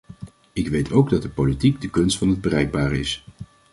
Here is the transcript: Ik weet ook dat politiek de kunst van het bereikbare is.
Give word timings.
Ik 0.53 0.67
weet 0.69 0.91
ook 0.91 1.09
dat 1.09 1.33
politiek 1.33 1.81
de 1.81 1.89
kunst 1.89 2.17
van 2.17 2.29
het 2.29 2.41
bereikbare 2.41 2.99
is. 2.99 3.25